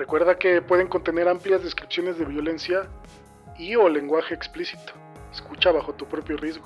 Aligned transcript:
Recuerda 0.00 0.38
que 0.38 0.62
pueden 0.62 0.88
contener 0.88 1.28
amplias 1.28 1.62
descripciones 1.62 2.18
de 2.18 2.24
violencia 2.24 2.88
y 3.58 3.76
o 3.76 3.86
lenguaje 3.86 4.32
explícito. 4.34 4.94
Escucha 5.30 5.72
bajo 5.72 5.92
tu 5.92 6.06
propio 6.06 6.38
riesgo. 6.38 6.64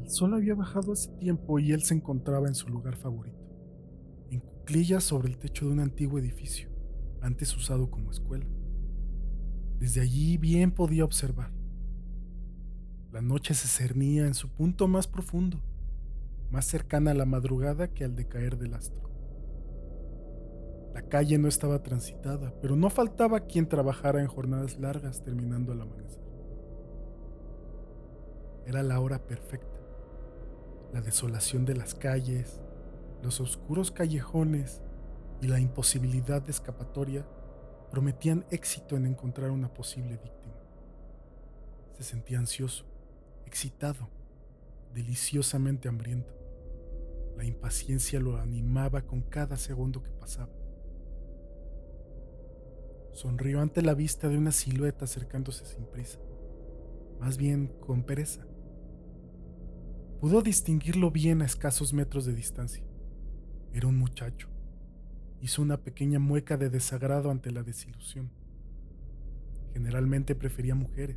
El 0.00 0.08
sol 0.08 0.34
había 0.34 0.54
bajado 0.54 0.92
hace 0.92 1.10
tiempo 1.18 1.58
y 1.58 1.72
él 1.72 1.82
se 1.82 1.94
encontraba 1.94 2.46
en 2.46 2.54
su 2.54 2.68
lugar 2.68 2.94
favorito, 2.94 3.36
en 4.30 4.38
cuclillas 4.38 5.02
sobre 5.02 5.26
el 5.26 5.38
techo 5.38 5.66
de 5.66 5.72
un 5.72 5.80
antiguo 5.80 6.20
edificio, 6.20 6.71
antes 7.22 7.56
usado 7.56 7.90
como 7.90 8.10
escuela. 8.10 8.46
Desde 9.78 10.00
allí 10.00 10.36
bien 10.36 10.72
podía 10.72 11.04
observar. 11.04 11.50
La 13.10 13.22
noche 13.22 13.54
se 13.54 13.68
cernía 13.68 14.26
en 14.26 14.34
su 14.34 14.48
punto 14.48 14.88
más 14.88 15.06
profundo, 15.06 15.60
más 16.50 16.66
cercana 16.66 17.12
a 17.12 17.14
la 17.14 17.24
madrugada 17.24 17.88
que 17.88 18.04
al 18.04 18.14
decaer 18.14 18.58
del 18.58 18.74
astro. 18.74 19.10
La 20.94 21.02
calle 21.02 21.38
no 21.38 21.48
estaba 21.48 21.82
transitada, 21.82 22.52
pero 22.60 22.76
no 22.76 22.90
faltaba 22.90 23.40
quien 23.40 23.66
trabajara 23.66 24.20
en 24.20 24.28
jornadas 24.28 24.78
largas 24.78 25.22
terminando 25.22 25.72
al 25.72 25.80
amanecer. 25.80 26.22
Era 28.66 28.82
la 28.82 29.00
hora 29.00 29.18
perfecta. 29.26 29.80
La 30.92 31.00
desolación 31.00 31.64
de 31.64 31.74
las 31.74 31.94
calles, 31.94 32.60
los 33.22 33.40
oscuros 33.40 33.90
callejones 33.90 34.82
y 35.42 35.48
la 35.48 35.58
imposibilidad 35.58 36.40
de 36.40 36.52
escapatoria 36.52 37.26
prometían 37.90 38.46
éxito 38.50 38.96
en 38.96 39.06
encontrar 39.06 39.50
una 39.50 39.74
posible 39.74 40.16
víctima. 40.16 40.54
Se 41.98 42.04
sentía 42.04 42.38
ansioso, 42.38 42.84
excitado, 43.44 44.08
deliciosamente 44.94 45.88
hambriento. 45.88 46.32
La 47.36 47.44
impaciencia 47.44 48.20
lo 48.20 48.38
animaba 48.38 49.02
con 49.02 49.20
cada 49.22 49.56
segundo 49.56 50.00
que 50.00 50.12
pasaba. 50.12 50.52
Sonrió 53.12 53.60
ante 53.60 53.82
la 53.82 53.94
vista 53.94 54.28
de 54.28 54.38
una 54.38 54.52
silueta 54.52 55.06
acercándose 55.06 55.66
sin 55.66 55.86
prisa, 55.86 56.20
más 57.18 57.36
bien 57.36 57.66
con 57.80 58.04
pereza. 58.04 58.46
Pudo 60.20 60.40
distinguirlo 60.40 61.10
bien 61.10 61.42
a 61.42 61.46
escasos 61.46 61.92
metros 61.92 62.26
de 62.26 62.32
distancia. 62.32 62.84
Era 63.72 63.88
un 63.88 63.96
muchacho. 63.96 64.51
Hizo 65.42 65.60
una 65.60 65.76
pequeña 65.78 66.20
mueca 66.20 66.56
de 66.56 66.70
desagrado 66.70 67.28
ante 67.28 67.50
la 67.50 67.64
desilusión. 67.64 68.30
Generalmente 69.72 70.36
prefería 70.36 70.76
mujeres, 70.76 71.16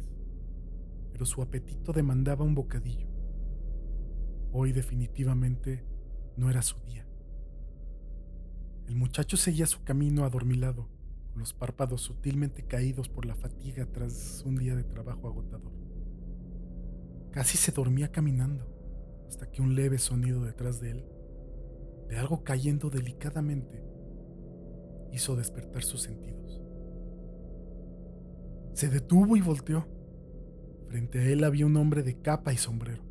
pero 1.11 1.27
su 1.27 1.43
apetito 1.43 1.93
demandaba 1.93 2.43
un 2.43 2.55
bocadillo. 2.55 3.07
Hoy 4.51 4.71
definitivamente 4.71 5.85
no 6.37 6.49
era 6.49 6.63
su 6.63 6.79
día. 6.79 7.05
El 8.87 8.95
muchacho 8.95 9.37
seguía 9.37 9.67
su 9.67 9.83
camino 9.83 10.25
adormilado, 10.25 10.89
con 11.29 11.41
los 11.41 11.53
párpados 11.53 12.01
sutilmente 12.01 12.63
caídos 12.63 13.09
por 13.09 13.27
la 13.27 13.35
fatiga 13.35 13.85
tras 13.85 14.41
un 14.43 14.55
día 14.55 14.75
de 14.75 14.85
trabajo 14.85 15.27
agotador. 15.27 15.71
Casi 17.29 17.59
se 17.59 17.71
dormía 17.71 18.11
caminando, 18.11 18.65
hasta 19.27 19.51
que 19.51 19.61
un 19.61 19.75
leve 19.75 19.99
sonido 19.99 20.43
detrás 20.43 20.81
de 20.81 20.91
él, 20.91 21.05
de 22.09 22.17
algo 22.17 22.43
cayendo 22.43 22.89
delicadamente, 22.89 23.85
hizo 25.11 25.35
despertar 25.35 25.83
sus 25.83 26.01
sentidos. 26.01 26.61
Se 28.73 28.89
detuvo 28.89 29.37
y 29.37 29.41
volteó. 29.41 29.87
Frente 30.89 31.19
a 31.19 31.29
él 31.29 31.43
había 31.43 31.65
un 31.65 31.77
hombre 31.77 32.03
de 32.03 32.19
capa 32.21 32.51
y 32.53 32.57
sombrero. 32.57 33.03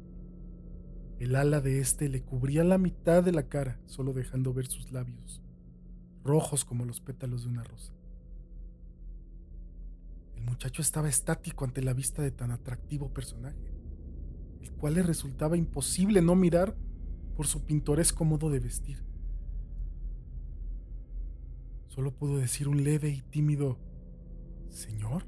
El 1.18 1.36
ala 1.36 1.60
de 1.60 1.80
éste 1.80 2.08
le 2.08 2.22
cubría 2.22 2.64
la 2.64 2.76
mitad 2.76 3.22
de 3.22 3.32
la 3.32 3.48
cara, 3.48 3.80
solo 3.86 4.12
dejando 4.12 4.52
ver 4.52 4.66
sus 4.66 4.92
labios, 4.92 5.42
rojos 6.22 6.64
como 6.64 6.84
los 6.84 7.00
pétalos 7.00 7.44
de 7.44 7.48
una 7.48 7.64
rosa. 7.64 7.94
El 10.36 10.42
muchacho 10.42 10.82
estaba 10.82 11.08
estático 11.08 11.64
ante 11.64 11.82
la 11.82 11.94
vista 11.94 12.20
de 12.20 12.30
tan 12.30 12.50
atractivo 12.50 13.12
personaje, 13.12 13.74
el 14.60 14.72
cual 14.72 14.94
le 14.94 15.02
resultaba 15.02 15.56
imposible 15.56 16.20
no 16.20 16.34
mirar 16.34 16.76
por 17.36 17.46
su 17.46 17.64
pintoresco 17.64 18.24
modo 18.24 18.50
de 18.50 18.60
vestir. 18.60 19.02
Solo 21.94 22.10
pudo 22.10 22.38
decir 22.38 22.66
un 22.66 22.82
leve 22.82 23.08
y 23.10 23.22
tímido 23.22 23.78
Señor, 24.68 25.26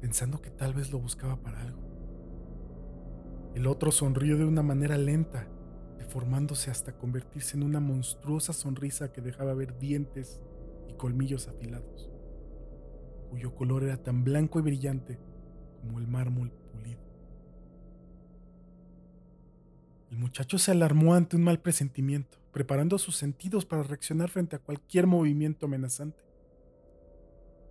pensando 0.00 0.42
que 0.42 0.50
tal 0.50 0.74
vez 0.74 0.90
lo 0.90 0.98
buscaba 0.98 1.40
para 1.40 1.60
algo. 1.60 1.80
El 3.54 3.68
otro 3.68 3.92
sonrió 3.92 4.36
de 4.36 4.44
una 4.44 4.64
manera 4.64 4.98
lenta, 4.98 5.46
deformándose 5.96 6.72
hasta 6.72 6.98
convertirse 6.98 7.56
en 7.56 7.62
una 7.62 7.78
monstruosa 7.78 8.52
sonrisa 8.52 9.12
que 9.12 9.20
dejaba 9.20 9.54
ver 9.54 9.78
dientes 9.78 10.42
y 10.88 10.94
colmillos 10.94 11.46
afilados 11.46 12.10
cuyo 13.30 13.54
color 13.54 13.84
era 13.84 13.96
tan 13.96 14.24
blanco 14.24 14.58
y 14.58 14.62
brillante 14.62 15.20
como 15.80 16.00
el 16.00 16.08
mármol 16.08 16.50
pulido. 16.72 17.09
El 20.10 20.18
muchacho 20.18 20.58
se 20.58 20.72
alarmó 20.72 21.14
ante 21.14 21.36
un 21.36 21.44
mal 21.44 21.60
presentimiento, 21.60 22.38
preparando 22.50 22.98
sus 22.98 23.16
sentidos 23.16 23.64
para 23.64 23.84
reaccionar 23.84 24.28
frente 24.28 24.56
a 24.56 24.58
cualquier 24.58 25.06
movimiento 25.06 25.66
amenazante. 25.66 26.24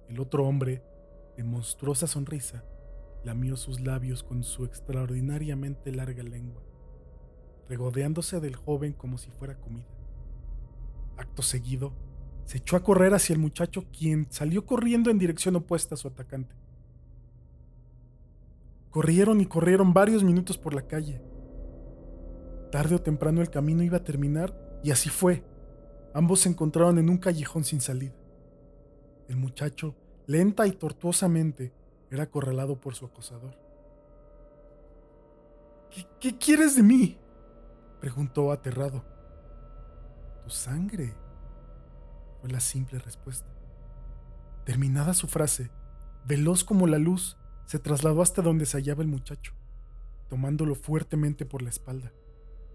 El 0.08 0.22
otro 0.22 0.48
hombre, 0.48 0.82
de 1.36 1.44
monstruosa 1.44 2.08
sonrisa, 2.08 2.64
lamió 3.26 3.58
sus 3.58 3.82
labios 3.82 4.24
con 4.24 4.44
su 4.44 4.64
extraordinariamente 4.64 5.92
larga 5.92 6.24
lengua, 6.24 6.64
regodeándose 7.68 8.40
del 8.40 8.56
joven 8.56 8.94
como 8.94 9.18
si 9.18 9.30
fuera 9.32 9.60
comida. 9.60 9.90
Acto 11.18 11.42
seguido, 11.42 11.94
se 12.46 12.60
echó 12.60 12.78
a 12.78 12.84
correr 12.84 13.14
hacia 13.14 13.34
el 13.34 13.40
muchacho, 13.40 13.84
quien 13.92 14.28
salió 14.30 14.66
corriendo 14.66 15.12
en 15.12 15.20
dirección 15.20 15.58
opuesta 15.58 15.96
a 15.96 15.98
su 15.98 16.08
atacante. 16.08 16.56
Corrieron 18.92 19.42
y 19.42 19.46
corrieron 19.46 19.94
varios 19.94 20.24
minutos 20.24 20.58
por 20.58 20.74
la 20.74 20.88
calle. 20.88 21.22
Tarde 22.72 22.96
o 22.96 23.02
temprano 23.02 23.42
el 23.42 23.50
camino 23.50 23.84
iba 23.84 23.98
a 23.98 24.04
terminar 24.04 24.54
y 24.84 24.92
así 24.92 25.10
fue. 25.10 25.44
Ambos 26.14 26.42
se 26.42 26.50
encontraron 26.50 26.98
en 26.98 27.10
un 27.10 27.18
callejón 27.18 27.64
sin 27.64 27.82
salida. 27.82 28.16
El 29.28 29.38
muchacho, 29.38 29.96
lenta 30.28 30.68
y 30.68 30.72
tortuosamente, 30.72 31.74
era 32.12 32.24
acorralado 32.24 32.80
por 32.80 32.96
su 32.96 33.06
acosador. 33.06 33.58
¿Qué, 35.92 36.06
qué 36.20 36.38
quieres 36.38 36.76
de 36.76 36.84
mí? 36.84 37.18
preguntó 38.00 38.52
aterrado. 38.52 39.04
Tu 40.44 40.50
sangre, 40.50 41.14
fue 42.40 42.50
la 42.50 42.60
simple 42.60 43.00
respuesta. 43.00 43.50
Terminada 44.66 45.14
su 45.14 45.28
frase, 45.28 45.72
veloz 46.26 46.64
como 46.64 46.88
la 46.88 46.98
luz, 46.98 47.38
se 47.66 47.80
trasladó 47.80 48.22
hasta 48.22 48.42
donde 48.42 48.66
se 48.66 48.78
hallaba 48.78 49.04
el 49.04 49.10
muchacho, 49.10 49.54
tomándolo 50.30 50.76
fuertemente 50.76 51.46
por 51.46 51.62
la 51.62 51.70
espalda. 51.70 52.12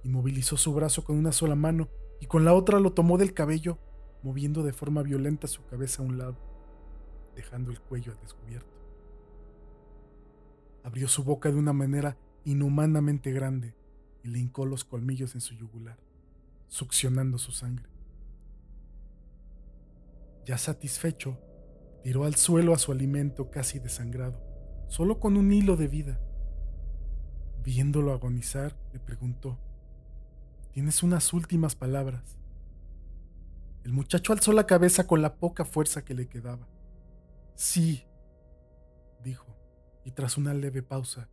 Inmovilizó 0.04 0.56
su 0.56 0.72
brazo 0.74 1.02
con 1.02 1.16
una 1.16 1.32
sola 1.32 1.56
mano 1.56 1.88
y 2.20 2.26
con 2.26 2.44
la 2.44 2.54
otra 2.54 2.78
lo 2.78 2.92
tomó 2.92 3.18
del 3.18 3.34
cabello, 3.34 3.78
moviendo 4.22 4.62
de 4.62 4.72
forma 4.72 5.02
violenta 5.02 5.46
su 5.46 5.64
cabeza 5.66 6.02
a 6.02 6.06
un 6.06 6.18
lado, 6.18 6.36
dejando 7.34 7.70
el 7.70 7.80
cuello 7.80 8.12
al 8.12 8.20
descubierto. 8.20 8.68
Abrió 10.82 11.08
su 11.08 11.24
boca 11.24 11.50
de 11.50 11.56
una 11.56 11.72
manera 11.72 12.18
inhumanamente 12.44 13.32
grande 13.32 13.74
y 14.22 14.28
le 14.28 14.38
hincó 14.38 14.66
los 14.66 14.84
colmillos 14.84 15.34
en 15.34 15.40
su 15.40 15.54
yugular, 15.54 15.98
succionando 16.68 17.38
su 17.38 17.52
sangre. 17.52 17.88
Ya 20.44 20.58
satisfecho, 20.58 21.38
tiró 22.02 22.24
al 22.24 22.34
suelo 22.34 22.74
a 22.74 22.78
su 22.78 22.92
alimento 22.92 23.50
casi 23.50 23.78
desangrado, 23.78 24.38
solo 24.88 25.18
con 25.18 25.38
un 25.38 25.50
hilo 25.52 25.76
de 25.76 25.88
vida. 25.88 26.20
Viéndolo 27.62 28.12
agonizar, 28.12 28.76
le 28.92 29.00
preguntó, 29.00 29.58
Tienes 30.75 31.05
unas 31.05 31.32
últimas 31.32 31.76
palabras. 31.76 32.37
El 33.85 33.93
muchacho 33.93 34.32
alzó 34.32 34.53
la 34.53 34.67
cabeza 34.67 35.06
con 35.06 35.23
la 35.23 35.37
poca 35.37 35.65
fuerza 35.65 36.05
que 36.05 36.15
le 36.15 36.26
quedaba. 36.26 36.67
Sí, 37.55 38.05
dijo, 39.23 39.56
y 40.05 40.11
tras 40.11 40.37
una 40.37 40.53
leve 40.53 40.82
pausa, 40.82 41.29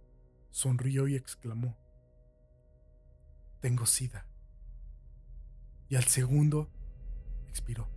sonrió 0.51 1.07
y 1.07 1.15
exclamó, 1.15 1.75
Tengo 3.61 3.87
sida. 3.87 4.27
Y 5.89 5.95
al 5.95 6.03
segundo, 6.03 6.69
expiró. 7.49 7.89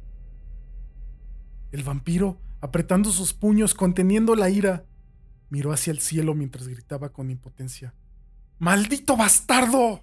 El 1.73 1.82
vampiro, 1.82 2.41
apretando 2.62 3.11
sus 3.11 3.35
puños, 3.35 3.75
conteniendo 3.75 4.35
la 4.35 4.49
ira, 4.49 4.87
miró 5.50 5.75
hacia 5.75 5.91
el 5.91 6.00
cielo 6.00 6.35
mientras 6.35 6.69
gritaba 6.69 7.12
con 7.12 7.29
impotencia, 7.29 7.94
¡Maldito 8.58 9.14
bastardo! 9.14 10.02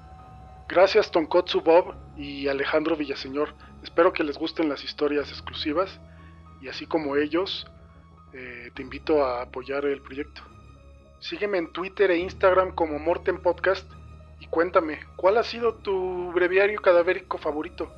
Gracias 0.71 1.11
Tonkotsu 1.11 1.59
Bob 1.59 1.95
y 2.15 2.47
Alejandro 2.47 2.95
Villaseñor. 2.95 3.53
Espero 3.83 4.13
que 4.13 4.23
les 4.23 4.37
gusten 4.37 4.69
las 4.69 4.85
historias 4.85 5.29
exclusivas 5.29 5.99
y 6.61 6.69
así 6.69 6.85
como 6.85 7.17
ellos, 7.17 7.67
eh, 8.31 8.71
te 8.73 8.81
invito 8.81 9.21
a 9.21 9.41
apoyar 9.41 9.83
el 9.83 10.01
proyecto. 10.01 10.41
Sígueme 11.19 11.57
en 11.57 11.73
Twitter 11.73 12.09
e 12.09 12.19
Instagram 12.19 12.73
como 12.73 12.99
Morten 12.99 13.41
Podcast 13.41 13.85
y 14.39 14.47
cuéntame, 14.47 15.01
¿cuál 15.17 15.39
ha 15.39 15.43
sido 15.43 15.73
tu 15.73 16.31
breviario 16.31 16.81
cadavérico 16.81 17.37
favorito? 17.37 17.91